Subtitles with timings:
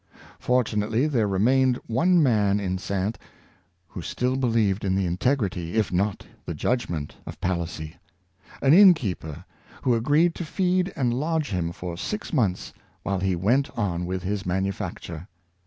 [0.39, 3.19] Fortunately there remained one man in Saintes
[3.89, 7.97] who still believed in the integrity, if not in the judgment, of Palissy—
[8.63, 9.45] an inn keeper,
[9.83, 14.23] who agreed to feed and lodge him for six months, while he went on with
[14.23, 15.27] his manufacture.